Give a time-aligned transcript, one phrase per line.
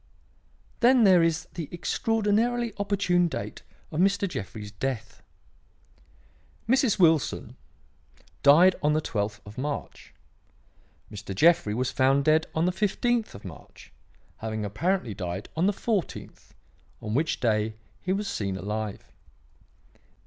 [0.79, 3.61] "Then there is the extraordinarily opportune date
[3.91, 4.27] of Mr.
[4.27, 5.21] Jeffrey's death.
[6.67, 6.97] Mrs.
[6.97, 7.55] Wilson
[8.41, 10.11] died on the twelfth of March.
[11.11, 11.35] Mr.
[11.35, 13.93] Jeffrey was found dead on the fifteenth of March,
[14.37, 16.55] having apparently died on the fourteenth,
[16.99, 19.11] on which day he was seen alive.